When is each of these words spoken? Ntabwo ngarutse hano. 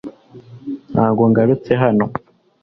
Ntabwo 0.91 1.21
ngarutse 1.29 1.71
hano. 1.83 2.05